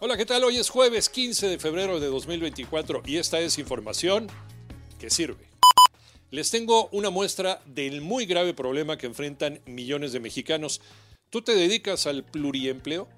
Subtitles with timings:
[0.00, 0.44] Hola, ¿qué tal?
[0.44, 4.28] Hoy es jueves 15 de febrero de 2024 y esta es información
[5.00, 5.50] que sirve.
[6.30, 10.80] Les tengo una muestra del muy grave problema que enfrentan millones de mexicanos.
[11.30, 13.08] ¿Tú te dedicas al pluriempleo?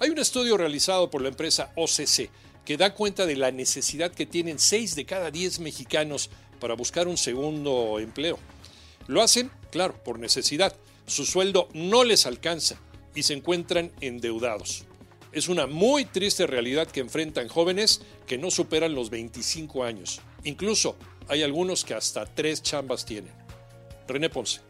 [0.00, 2.30] Hay un estudio realizado por la empresa OCC
[2.64, 7.08] que da cuenta de la necesidad que tienen 6 de cada 10 mexicanos para buscar
[7.08, 8.38] un segundo empleo.
[9.06, 10.74] Lo hacen, claro, por necesidad.
[11.06, 12.80] Su sueldo no les alcanza
[13.14, 14.86] y se encuentran endeudados.
[15.32, 20.20] Es una muy triste realidad que enfrentan jóvenes que no superan los 25 años.
[20.44, 23.32] Incluso hay algunos que hasta tres chambas tienen.
[24.06, 24.60] René Ponce.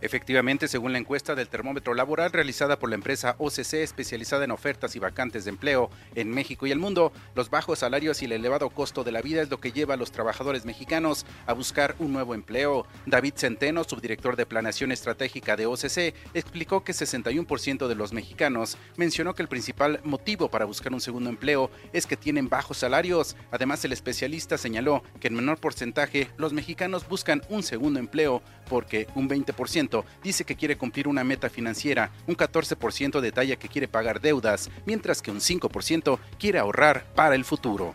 [0.00, 4.94] Efectivamente, según la encuesta del termómetro laboral realizada por la empresa OCC especializada en ofertas
[4.94, 8.70] y vacantes de empleo en México y el mundo, los bajos salarios y el elevado
[8.70, 12.12] costo de la vida es lo que lleva a los trabajadores mexicanos a buscar un
[12.12, 12.86] nuevo empleo.
[13.06, 19.34] David Centeno, subdirector de Planeación Estratégica de OCC, explicó que 61% de los mexicanos mencionó
[19.34, 23.36] que el principal motivo para buscar un segundo empleo es que tienen bajos salarios.
[23.50, 29.08] Además, el especialista señaló que en menor porcentaje los mexicanos buscan un segundo empleo porque
[29.14, 34.20] un 20% dice que quiere cumplir una meta financiera, un 14% detalla que quiere pagar
[34.20, 37.92] deudas, mientras que un 5% quiere ahorrar para el futuro.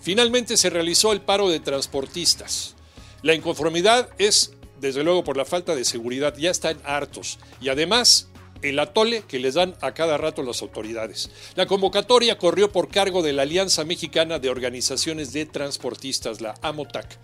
[0.00, 2.76] Finalmente se realizó el paro de transportistas.
[3.22, 6.36] La inconformidad es, desde luego, por la falta de seguridad.
[6.36, 7.38] Ya están hartos.
[7.60, 8.28] Y además,
[8.62, 11.30] el atole que les dan a cada rato las autoridades.
[11.54, 17.18] La convocatoria corrió por cargo de la Alianza Mexicana de Organizaciones de Transportistas, la AMOTAC.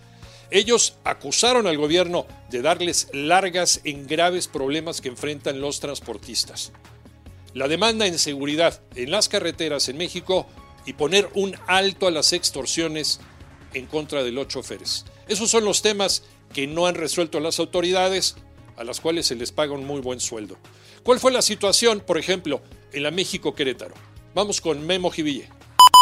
[0.53, 6.71] Ellos acusaron al gobierno de darles largas en graves problemas que enfrentan los transportistas.
[7.55, 10.45] La demanda en seguridad en las carreteras en México
[10.85, 13.19] y poner un alto a las extorsiones
[13.73, 15.05] en contra de los choferes.
[15.27, 16.21] Esos son los temas
[16.53, 18.35] que no han resuelto las autoridades,
[18.77, 20.59] a las cuales se les paga un muy buen sueldo.
[21.01, 23.95] ¿Cuál fue la situación, por ejemplo, en la México Querétaro?
[24.35, 25.49] Vamos con Memo Jiville.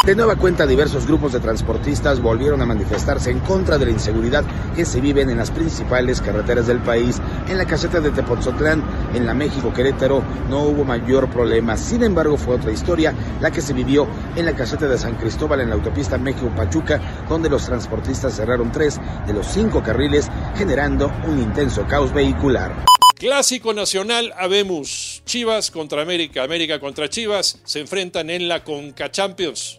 [0.04, 4.42] De nueva cuenta, diversos grupos de transportistas volvieron a manifestarse en contra de la inseguridad
[4.74, 7.20] que se vive en las principales carreteras del país.
[7.48, 8.82] En la caseta de Tepoztlán,
[9.14, 11.76] en la México Querétaro, no hubo mayor problema.
[11.76, 15.60] Sin embargo, fue otra historia la que se vivió en la caseta de San Cristóbal,
[15.60, 21.38] en la autopista México-Pachuca, donde los transportistas cerraron tres de los cinco carriles, generando un
[21.38, 22.74] intenso caos vehicular.
[23.14, 29.78] Clásico nacional, habemos Chivas contra América, América contra Chivas, se enfrentan en la Conca Champions.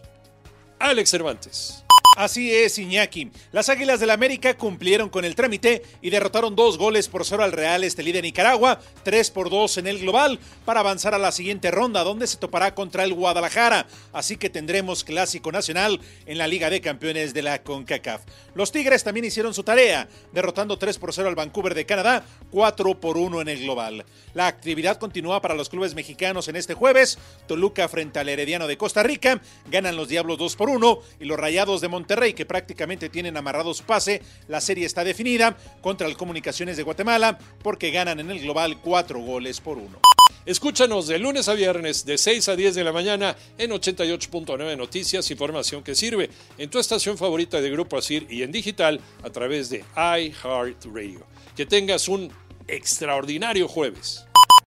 [0.84, 1.83] Alex Cervantes.
[2.16, 3.32] Así es, Iñaki.
[3.50, 7.50] Las Águilas del América cumplieron con el trámite y derrotaron dos goles por cero al
[7.50, 11.72] Real Estelí de Nicaragua, tres por dos en el global, para avanzar a la siguiente
[11.72, 13.88] ronda, donde se topará contra el Guadalajara.
[14.12, 18.22] Así que tendremos clásico nacional en la Liga de Campeones de la CONCACAF.
[18.54, 22.94] Los Tigres también hicieron su tarea, derrotando tres por cero al Vancouver de Canadá, cuatro
[23.00, 24.04] por uno en el global.
[24.34, 27.18] La actividad continúa para los clubes mexicanos en este jueves.
[27.48, 31.40] Toluca frente al Herediano de Costa Rica, ganan los Diablos dos por uno y los
[31.40, 34.20] Rayados de Monterrey Que prácticamente tienen amarrados pase.
[34.48, 39.20] La serie está definida contra el Comunicaciones de Guatemala porque ganan en el global cuatro
[39.20, 40.00] goles por uno.
[40.44, 45.30] Escúchanos de lunes a viernes de 6 a 10 de la mañana en 88.9 Noticias,
[45.30, 46.28] información que sirve
[46.58, 51.26] en tu estación favorita de Grupo Asir y en digital a través de iHeartRadio.
[51.56, 52.30] Que tengas un
[52.68, 54.26] extraordinario jueves.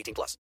[0.00, 0.36] 18 plus.